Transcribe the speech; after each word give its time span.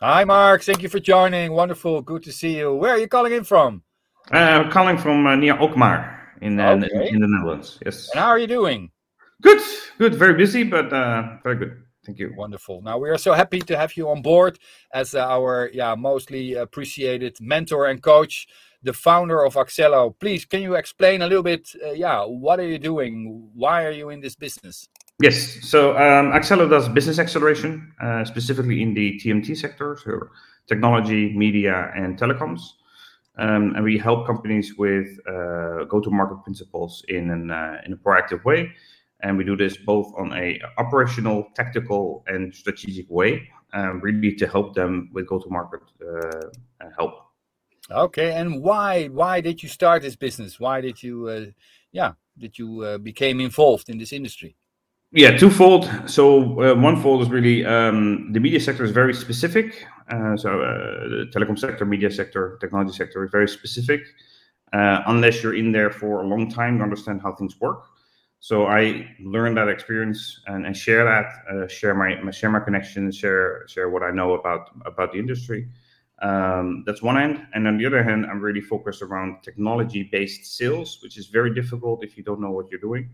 Hi, 0.00 0.24
Mark. 0.24 0.62
Thank 0.62 0.82
you 0.82 0.88
for 0.88 1.00
joining. 1.00 1.52
Wonderful. 1.52 2.02
Good 2.02 2.22
to 2.24 2.32
see 2.32 2.56
you. 2.56 2.72
Where 2.74 2.92
are 2.92 2.98
you 2.98 3.08
calling 3.08 3.32
in 3.32 3.44
from? 3.44 3.82
Uh, 4.30 4.70
calling 4.70 4.96
from 4.96 5.26
uh, 5.26 5.34
near 5.34 5.54
Alkmaar 5.58 6.34
in, 6.40 6.60
uh, 6.60 6.70
Okay. 6.74 7.08
in 7.08 7.20
the 7.20 7.26
Netherlands. 7.26 7.78
Yes. 7.84 8.08
And 8.12 8.20
how 8.20 8.28
are 8.28 8.38
you 8.38 8.46
doing? 8.46 8.90
Good. 9.42 9.60
Good. 9.98 10.14
Very 10.14 10.34
busy, 10.34 10.62
but 10.62 10.92
uh, 10.92 11.38
very 11.42 11.56
good. 11.56 11.82
Thank 12.06 12.18
you. 12.20 12.32
Wonderful. 12.36 12.80
Now 12.82 12.96
we 12.98 13.10
are 13.10 13.18
so 13.18 13.32
happy 13.32 13.60
to 13.60 13.76
have 13.76 13.96
you 13.96 14.08
on 14.08 14.22
board 14.22 14.58
as 14.94 15.14
our 15.14 15.68
yeah 15.72 15.94
mostly 15.94 16.54
appreciated 16.54 17.36
mentor 17.40 17.86
and 17.86 18.00
coach, 18.00 18.46
the 18.82 18.92
founder 18.92 19.44
of 19.44 19.54
Axello. 19.54 20.14
Please, 20.18 20.44
can 20.44 20.62
you 20.62 20.74
explain 20.76 21.22
a 21.22 21.26
little 21.26 21.42
bit? 21.42 21.68
Uh, 21.84 21.90
yeah, 21.90 22.22
what 22.24 22.60
are 22.60 22.66
you 22.66 22.78
doing? 22.78 23.50
Why 23.54 23.84
are 23.84 23.90
you 23.90 24.10
in 24.10 24.20
this 24.20 24.36
business? 24.36 24.88
Yes. 25.20 25.58
So 25.68 25.96
um, 25.96 26.30
Axello 26.32 26.70
does 26.70 26.88
business 26.88 27.18
acceleration, 27.18 27.92
uh, 28.00 28.24
specifically 28.24 28.82
in 28.82 28.94
the 28.94 29.18
TMT 29.18 29.56
sector, 29.56 29.98
so 30.02 30.28
technology, 30.68 31.36
media, 31.36 31.90
and 31.96 32.16
telecoms. 32.16 32.60
Um, 33.36 33.74
and 33.74 33.84
we 33.84 33.98
help 33.98 34.26
companies 34.26 34.76
with 34.76 35.08
uh, 35.28 35.84
go-to-market 35.84 36.42
principles 36.44 37.04
in 37.08 37.30
an 37.30 37.50
uh, 37.50 37.80
in 37.84 37.92
a 37.92 37.96
proactive 37.96 38.44
way. 38.44 38.70
And 39.20 39.36
we 39.36 39.42
do 39.42 39.56
this 39.56 39.76
both 39.76 40.12
on 40.16 40.32
a 40.32 40.60
operational, 40.76 41.48
tactical, 41.56 42.24
and 42.28 42.54
strategic 42.54 43.10
way, 43.10 43.48
um, 43.72 44.00
really 44.00 44.34
to 44.36 44.46
help 44.46 44.74
them 44.74 45.10
with 45.12 45.26
go-to-market 45.26 45.80
uh, 46.00 46.86
help. 46.96 47.14
Okay, 47.90 48.32
and 48.32 48.62
why 48.62 49.06
why 49.06 49.40
did 49.40 49.62
you 49.62 49.68
start 49.68 50.02
this 50.02 50.14
business? 50.14 50.60
Why 50.60 50.80
did 50.80 51.02
you 51.02 51.28
uh, 51.28 51.46
yeah 51.90 52.12
did 52.36 52.58
you 52.58 52.82
uh, 52.82 52.98
became 52.98 53.40
involved 53.40 53.88
in 53.88 53.98
this 53.98 54.12
industry? 54.12 54.54
Yeah, 55.12 55.38
twofold. 55.38 55.88
So 56.06 56.62
uh, 56.62 56.74
one 56.74 57.00
fold 57.00 57.22
is 57.22 57.30
really 57.30 57.64
um, 57.64 58.30
the 58.32 58.40
media 58.40 58.60
sector 58.60 58.84
is 58.84 58.90
very 58.90 59.14
specific. 59.14 59.86
Uh, 60.10 60.36
so 60.36 60.60
uh, 60.60 61.08
the 61.08 61.30
telecom 61.34 61.58
sector, 61.58 61.86
media 61.86 62.10
sector, 62.10 62.58
technology 62.60 62.92
sector 62.92 63.24
is 63.24 63.30
very 63.30 63.48
specific. 63.48 64.02
Uh, 64.74 65.00
unless 65.06 65.42
you're 65.42 65.54
in 65.54 65.72
there 65.72 65.90
for 65.90 66.22
a 66.22 66.26
long 66.26 66.50
time 66.50 66.76
to 66.76 66.84
understand 66.84 67.22
how 67.22 67.32
things 67.34 67.58
work. 67.58 67.84
So 68.40 68.66
I 68.66 69.08
learned 69.20 69.56
that 69.56 69.68
experience 69.68 70.40
and, 70.46 70.66
and 70.66 70.76
share 70.76 71.04
that, 71.04 71.26
uh, 71.50 71.66
share 71.68 71.94
my, 71.94 72.20
my 72.20 72.30
share 72.30 72.50
my 72.50 72.60
connections, 72.60 73.16
share 73.16 73.66
share 73.66 73.88
what 73.88 74.02
I 74.02 74.10
know 74.10 74.34
about 74.34 74.70
about 74.84 75.12
the 75.12 75.18
industry. 75.18 75.68
Um, 76.20 76.84
that's 76.84 77.00
one 77.02 77.16
end, 77.16 77.46
and 77.54 77.66
on 77.66 77.78
the 77.78 77.86
other 77.86 78.02
hand, 78.02 78.26
I'm 78.26 78.40
really 78.40 78.60
focused 78.60 79.02
around 79.02 79.42
technology-based 79.42 80.56
sales, 80.56 80.98
which 81.02 81.16
is 81.16 81.28
very 81.28 81.54
difficult 81.54 82.04
if 82.04 82.16
you 82.16 82.22
don't 82.22 82.40
know 82.40 82.50
what 82.50 82.70
you're 82.70 82.80
doing. 82.80 83.08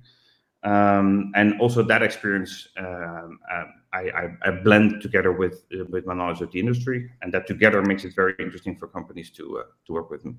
Um, 0.65 1.31
and 1.34 1.61
also 1.61 1.83
that 1.83 2.03
experience 2.03 2.69
um, 2.79 3.39
uh, 3.53 3.65
I, 3.93 4.01
I, 4.01 4.29
I, 4.47 4.51
blend 4.51 5.03
together 5.03 5.31
with 5.31 5.67
uh, 5.79 5.84
with 5.91 6.07
my 6.07 6.15
knowledge 6.15 6.41
of 6.41 6.51
the 6.53 6.59
industry, 6.59 7.11
and 7.20 7.33
that 7.34 7.47
together 7.47 7.83
makes 7.83 8.05
it 8.05 8.15
very 8.17 8.34
interesting 8.39 8.75
for 8.75 8.89
companies 8.89 9.29
to 9.33 9.59
uh, 9.59 9.62
to 9.87 9.92
work 9.92 10.11
with 10.11 10.25
me. 10.25 10.33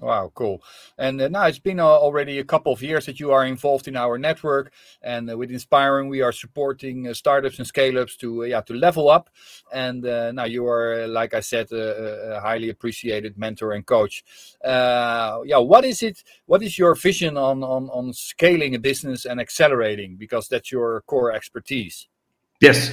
Wow, 0.00 0.32
cool. 0.34 0.62
And 0.96 1.20
uh, 1.20 1.28
now 1.28 1.44
it's 1.44 1.58
been 1.58 1.78
uh, 1.78 1.84
already 1.84 2.38
a 2.38 2.44
couple 2.44 2.72
of 2.72 2.80
years 2.80 3.04
that 3.04 3.20
you 3.20 3.32
are 3.32 3.44
involved 3.44 3.86
in 3.86 3.96
our 3.96 4.16
network, 4.16 4.72
and 5.02 5.30
uh, 5.30 5.36
with 5.36 5.50
Inspiring, 5.50 6.08
we 6.08 6.22
are 6.22 6.32
supporting 6.32 7.06
uh, 7.06 7.12
startups 7.12 7.58
and 7.58 7.66
scale-ups 7.66 8.16
to 8.16 8.42
uh, 8.42 8.46
yeah 8.46 8.62
to 8.62 8.72
level 8.72 9.10
up. 9.10 9.28
And 9.72 10.06
uh, 10.06 10.32
now 10.32 10.44
you 10.44 10.66
are, 10.66 11.06
like 11.06 11.34
I 11.34 11.40
said, 11.40 11.70
a, 11.72 12.40
highly 12.42 12.70
appreciated 12.70 13.36
mentor 13.36 13.72
and 13.72 13.84
coach. 13.84 14.24
yeah, 14.64 15.58
what 15.58 15.84
is 15.84 16.02
it? 16.02 16.24
What 16.46 16.62
is 16.62 16.78
your 16.78 16.94
vision 16.94 17.36
on 17.36 17.62
on 17.62 17.90
on 17.90 18.14
scaling 18.14 18.74
a 18.74 18.78
business 18.78 19.26
and 19.26 19.38
accelerating? 19.38 20.16
Because 20.16 20.48
that's 20.48 20.72
your 20.72 21.02
core 21.02 21.30
expertise. 21.30 22.08
Yes. 22.60 22.90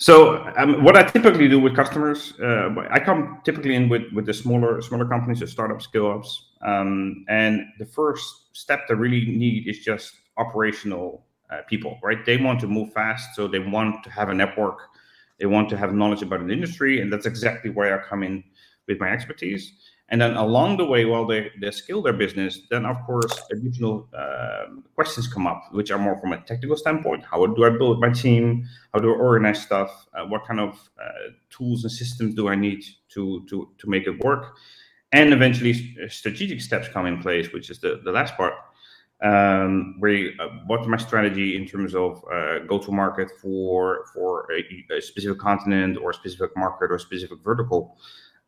So 0.00 0.48
um, 0.56 0.84
what 0.84 0.96
I 0.96 1.02
typically 1.02 1.48
do 1.48 1.58
with 1.58 1.74
customers, 1.74 2.32
uh, 2.40 2.70
I 2.88 3.00
come 3.00 3.40
typically 3.44 3.74
in 3.74 3.88
with, 3.88 4.04
with 4.12 4.26
the 4.26 4.34
smaller 4.34 4.80
smaller 4.80 5.04
companies, 5.04 5.40
the 5.40 5.48
startups, 5.48 5.84
scale 5.84 6.06
ups, 6.06 6.50
um, 6.62 7.24
and 7.28 7.62
the 7.80 7.84
first 7.84 8.56
step 8.56 8.86
they 8.88 8.94
really 8.94 9.26
need 9.26 9.66
is 9.66 9.80
just 9.80 10.12
operational 10.36 11.26
uh, 11.50 11.62
people, 11.68 11.98
right? 12.00 12.24
They 12.24 12.36
want 12.36 12.60
to 12.60 12.68
move 12.68 12.92
fast, 12.92 13.34
so 13.34 13.48
they 13.48 13.58
want 13.58 14.04
to 14.04 14.10
have 14.10 14.28
a 14.28 14.34
network, 14.34 14.78
they 15.40 15.46
want 15.46 15.68
to 15.70 15.76
have 15.76 15.92
knowledge 15.92 16.22
about 16.22 16.40
an 16.40 16.50
industry, 16.52 17.00
and 17.00 17.12
that's 17.12 17.26
exactly 17.26 17.70
where 17.70 18.00
I 18.00 18.06
come 18.06 18.22
in 18.22 18.44
with 18.86 19.00
my 19.00 19.10
expertise. 19.10 19.72
And 20.10 20.20
then 20.20 20.36
along 20.36 20.78
the 20.78 20.86
way, 20.86 21.04
while 21.04 21.26
they, 21.26 21.50
they 21.60 21.70
scale 21.70 22.00
their 22.00 22.14
business, 22.14 22.62
then 22.70 22.86
of 22.86 22.96
course 23.04 23.42
additional 23.52 24.08
uh, 24.16 24.64
questions 24.94 25.28
come 25.28 25.46
up, 25.46 25.64
which 25.72 25.90
are 25.90 25.98
more 25.98 26.18
from 26.18 26.32
a 26.32 26.40
technical 26.40 26.76
standpoint. 26.76 27.24
How 27.30 27.44
do 27.44 27.64
I 27.64 27.70
build 27.70 28.00
my 28.00 28.10
team? 28.10 28.66
How 28.94 29.00
do 29.00 29.12
I 29.12 29.16
organize 29.18 29.60
stuff? 29.60 30.06
Uh, 30.14 30.24
what 30.26 30.46
kind 30.46 30.60
of 30.60 30.90
uh, 30.98 31.32
tools 31.50 31.84
and 31.84 31.92
systems 31.92 32.34
do 32.34 32.48
I 32.48 32.54
need 32.54 32.84
to 33.10 33.44
to 33.50 33.68
to 33.76 33.88
make 33.88 34.06
it 34.06 34.18
work? 34.24 34.56
And 35.12 35.32
eventually, 35.32 35.96
strategic 36.08 36.60
steps 36.60 36.88
come 36.88 37.06
in 37.06 37.20
place, 37.20 37.52
which 37.52 37.70
is 37.70 37.78
the, 37.78 38.00
the 38.04 38.12
last 38.12 38.36
part. 38.36 38.54
Um, 39.20 39.96
where 39.98 40.30
uh, 40.38 40.48
what's 40.68 40.86
my 40.86 40.96
strategy 40.96 41.56
in 41.56 41.66
terms 41.66 41.94
of 41.94 42.24
uh, 42.32 42.60
go 42.60 42.78
to 42.78 42.92
market 42.92 43.30
for 43.42 44.04
for 44.14 44.46
a, 44.52 44.94
a 44.96 45.02
specific 45.02 45.38
continent 45.38 45.98
or 45.98 46.10
a 46.10 46.14
specific 46.14 46.56
market 46.56 46.92
or 46.92 46.94
a 46.94 47.00
specific 47.00 47.38
vertical? 47.42 47.98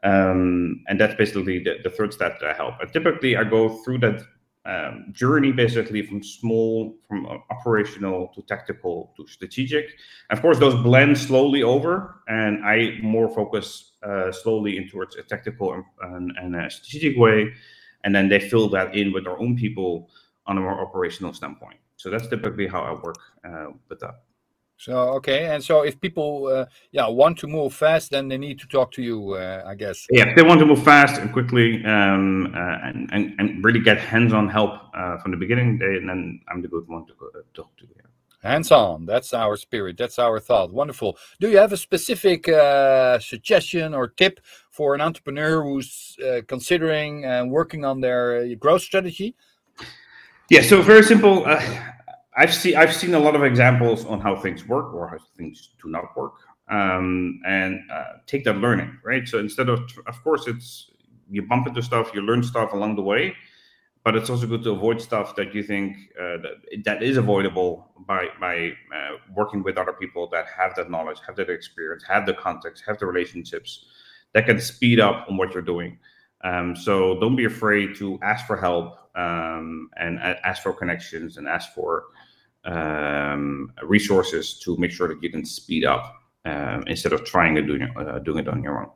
Um, 0.02 0.82
and 0.88 0.98
that's 0.98 1.14
basically 1.14 1.62
the, 1.62 1.78
the 1.84 1.90
third 1.90 2.12
step 2.12 2.40
that 2.40 2.50
I 2.50 2.54
help. 2.54 2.74
And 2.80 2.92
typically, 2.92 3.36
I 3.36 3.44
go 3.44 3.82
through 3.82 3.98
that 3.98 4.22
um, 4.64 5.06
journey 5.12 5.52
basically 5.52 6.02
from 6.02 6.22
small, 6.22 6.96
from 7.08 7.26
operational 7.50 8.28
to 8.34 8.42
tactical 8.42 9.12
to 9.16 9.26
strategic. 9.26 9.86
And 10.28 10.38
of 10.38 10.42
course, 10.42 10.58
those 10.58 10.74
blend 10.82 11.16
slowly 11.18 11.62
over, 11.62 12.22
and 12.28 12.64
I 12.64 12.98
more 13.02 13.28
focus 13.28 13.92
uh, 14.02 14.32
slowly 14.32 14.76
in 14.76 14.88
towards 14.88 15.16
a 15.16 15.22
tactical 15.22 15.74
and, 15.74 15.84
and, 16.02 16.32
and, 16.38 16.56
a 16.56 16.70
strategic 16.70 17.18
way. 17.18 17.52
And 18.04 18.14
then 18.14 18.28
they 18.28 18.40
fill 18.40 18.68
that 18.70 18.94
in 18.94 19.12
with 19.12 19.24
their 19.24 19.38
own 19.38 19.56
people 19.56 20.10
on 20.46 20.56
a 20.56 20.60
more 20.60 20.80
operational 20.80 21.32
standpoint. 21.34 21.78
So 21.96 22.08
that's 22.08 22.28
typically 22.28 22.66
how 22.66 22.80
I 22.80 22.92
work 22.92 23.18
uh, 23.44 23.72
with 23.88 24.00
that. 24.00 24.22
So 24.80 24.94
okay, 25.16 25.44
and 25.54 25.62
so 25.62 25.82
if 25.82 26.00
people 26.00 26.46
uh, 26.46 26.64
yeah 26.90 27.06
want 27.06 27.36
to 27.40 27.46
move 27.46 27.74
fast, 27.74 28.10
then 28.10 28.28
they 28.28 28.38
need 28.38 28.58
to 28.60 28.66
talk 28.66 28.90
to 28.92 29.02
you, 29.02 29.34
uh, 29.34 29.62
I 29.66 29.74
guess. 29.74 30.06
Yeah, 30.10 30.28
if 30.28 30.36
they 30.36 30.42
want 30.42 30.58
to 30.60 30.64
move 30.64 30.82
fast 30.82 31.20
and 31.20 31.30
quickly 31.34 31.84
um, 31.84 32.46
uh, 32.56 32.88
and, 32.88 33.10
and 33.12 33.34
and 33.38 33.62
really 33.62 33.80
get 33.80 33.98
hands-on 33.98 34.48
help 34.48 34.80
uh, 34.94 35.18
from 35.18 35.32
the 35.32 35.36
beginning, 35.36 35.76
they, 35.76 35.98
then 35.98 36.40
I'm 36.48 36.62
the 36.62 36.68
good 36.68 36.88
one 36.88 37.04
to 37.08 37.12
uh, 37.12 37.42
talk 37.52 37.76
to. 37.76 37.86
Yeah. 37.94 38.06
Hands-on, 38.42 39.04
that's 39.04 39.34
our 39.34 39.58
spirit, 39.58 39.98
that's 39.98 40.18
our 40.18 40.40
thought. 40.40 40.72
Wonderful. 40.72 41.18
Do 41.40 41.50
you 41.50 41.58
have 41.58 41.74
a 41.74 41.76
specific 41.76 42.48
uh, 42.48 43.18
suggestion 43.18 43.92
or 43.92 44.08
tip 44.08 44.40
for 44.70 44.94
an 44.94 45.02
entrepreneur 45.02 45.62
who's 45.62 46.16
considering 46.46 47.26
and 47.26 47.50
working 47.50 47.84
on 47.84 48.00
their 48.00 48.56
growth 48.56 48.80
strategy? 48.80 49.36
Yeah, 50.48 50.62
so 50.62 50.80
very 50.80 51.02
simple. 51.02 51.44
I've 52.40 52.54
seen 52.54 52.74
I've 52.74 52.94
seen 52.94 53.12
a 53.12 53.18
lot 53.18 53.36
of 53.36 53.44
examples 53.44 54.06
on 54.06 54.18
how 54.18 54.34
things 54.34 54.66
work 54.66 54.94
or 54.94 55.08
how 55.08 55.18
things 55.36 55.74
do 55.82 55.90
not 55.90 56.16
work, 56.16 56.32
um, 56.70 57.38
and 57.46 57.78
uh, 57.92 58.12
take 58.26 58.44
that 58.44 58.56
learning 58.56 58.98
right. 59.04 59.28
So 59.28 59.38
instead 59.38 59.68
of, 59.68 59.80
of 60.06 60.24
course, 60.24 60.46
it's 60.46 60.90
you 61.28 61.42
bump 61.42 61.66
into 61.66 61.82
stuff, 61.82 62.12
you 62.14 62.22
learn 62.22 62.42
stuff 62.42 62.72
along 62.72 62.96
the 62.96 63.02
way, 63.02 63.36
but 64.04 64.16
it's 64.16 64.30
also 64.30 64.46
good 64.46 64.62
to 64.62 64.70
avoid 64.70 65.02
stuff 65.02 65.36
that 65.36 65.54
you 65.54 65.62
think 65.62 65.98
uh, 66.18 66.38
that, 66.44 66.84
that 66.86 67.02
is 67.02 67.18
avoidable 67.18 67.92
by 68.06 68.28
by 68.40 68.70
uh, 68.96 69.16
working 69.36 69.62
with 69.62 69.76
other 69.76 69.92
people 69.92 70.26
that 70.32 70.46
have 70.46 70.74
that 70.76 70.90
knowledge, 70.90 71.18
have 71.26 71.36
that 71.36 71.50
experience, 71.50 72.02
have 72.08 72.24
the 72.24 72.32
context, 72.32 72.82
have 72.86 72.98
the 72.98 73.04
relationships 73.04 73.84
that 74.32 74.46
can 74.46 74.58
speed 74.58 74.98
up 74.98 75.26
on 75.28 75.36
what 75.36 75.52
you're 75.52 75.62
doing. 75.74 75.98
Um, 76.42 76.74
so 76.74 77.20
don't 77.20 77.36
be 77.36 77.44
afraid 77.44 77.96
to 77.96 78.18
ask 78.22 78.46
for 78.46 78.56
help 78.56 78.96
um, 79.14 79.90
and 79.98 80.18
ask 80.20 80.62
for 80.62 80.72
connections 80.72 81.36
and 81.36 81.46
ask 81.46 81.74
for 81.74 82.04
um, 82.64 83.72
resources 83.82 84.58
to 84.60 84.76
make 84.76 84.90
sure 84.90 85.08
that 85.08 85.22
you 85.22 85.30
can 85.30 85.44
speed 85.44 85.84
up 85.84 86.16
um, 86.44 86.84
instead 86.86 87.12
of 87.12 87.24
trying 87.24 87.54
to 87.54 87.62
do 87.62 87.80
uh, 87.98 88.18
doing 88.20 88.38
it 88.38 88.48
on 88.48 88.62
your 88.62 88.82
own. 88.82 88.90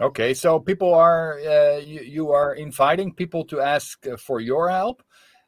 Okay, 0.00 0.34
so 0.34 0.58
people 0.58 0.92
are 0.92 1.38
uh, 1.38 1.78
you, 1.78 2.00
you, 2.00 2.32
are 2.32 2.54
inviting 2.54 3.14
people 3.14 3.44
to 3.44 3.60
ask 3.60 4.04
uh, 4.08 4.16
for 4.16 4.40
your 4.40 4.68
help. 4.68 5.04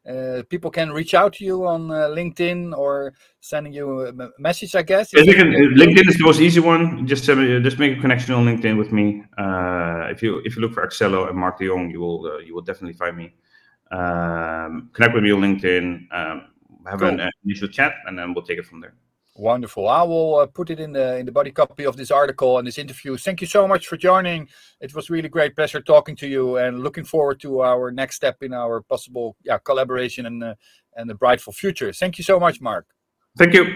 Uh, 0.09 0.45
people 0.49 0.71
can 0.71 0.93
reach 0.93 1.15
out 1.15 1.33
to 1.33 1.45
you 1.45 1.67
on 1.67 1.91
uh, 1.91 2.07
LinkedIn 2.11 2.73
or 2.77 3.13
sending 3.41 3.73
you 3.73 4.07
a 4.07 4.13
message, 4.39 4.77
I 4.77 4.83
guess. 4.83 5.11
Can, 5.11 5.25
LinkedIn 5.25 6.09
is 6.09 6.17
the 6.17 6.25
most 6.25 6.41
easy 6.41 6.61
one. 6.61 7.09
Just 7.09 7.29
me, 7.29 7.61
just 7.61 7.81
make 7.81 7.99
a 7.99 8.01
connection 8.01 8.35
on 8.35 8.47
LinkedIn 8.47 8.79
with 8.79 8.93
me. 8.93 9.25
Uh, 9.37 10.07
if 10.11 10.23
you 10.23 10.41
if 10.45 10.55
you 10.55 10.63
look 10.63 10.73
for 10.73 10.87
Axello 10.87 11.29
and 11.29 11.37
Mark 11.37 11.59
de 11.59 11.67
Jong, 11.67 11.91
you 11.91 11.99
will 11.99 12.41
you 12.41 12.55
will 12.55 12.63
definitely 12.63 12.97
find 12.97 13.17
me. 13.17 13.35
Um, 13.91 14.91
connect 14.93 15.15
with 15.15 15.25
me 15.25 15.33
on 15.33 15.41
LinkedIn. 15.41 16.07
Um, 16.13 16.49
have 16.89 17.01
cool. 17.01 17.09
an 17.09 17.21
uh, 17.21 17.31
initial 17.45 17.69
chat, 17.69 17.95
and 18.07 18.19
then 18.19 18.35
we'll 18.35 18.45
take 18.45 18.59
it 18.59 18.67
from 18.67 18.81
there. 18.81 18.95
Wonderful. 19.39 19.87
I 19.87 20.03
will 20.03 20.37
uh, 20.37 20.47
put 20.47 20.71
it 20.71 20.81
in 20.81 20.93
the 20.93 21.19
in 21.19 21.27
the 21.27 21.33
body 21.33 21.51
copy 21.51 21.85
of 21.85 21.97
this 21.97 22.11
article 22.11 22.59
and 22.59 22.67
this 22.67 22.79
interview. 22.79 23.19
Thank 23.19 23.43
you 23.43 23.47
so 23.47 23.69
much 23.69 23.87
for 23.87 23.97
joining. 23.99 24.49
It 24.81 24.95
was 24.95 25.11
really 25.11 25.29
great 25.29 25.55
pleasure 25.55 25.83
talking 25.83 26.17
to 26.17 26.27
you, 26.27 26.57
and 26.57 26.83
looking 26.83 27.05
forward 27.05 27.41
to 27.41 27.63
our 27.63 27.91
next 27.91 28.17
step 28.17 28.43
in 28.43 28.55
our 28.55 28.81
possible 28.81 29.37
yeah 29.45 29.59
collaboration 29.59 30.25
and 30.27 30.43
uh, 30.43 30.55
and 30.97 31.09
the 31.11 31.15
brightful 31.15 31.53
future. 31.53 31.93
Thank 31.93 32.17
you 32.17 32.25
so 32.25 32.41
much, 32.41 32.61
Mark. 32.61 32.87
Thank 33.37 33.53
you. 33.53 33.67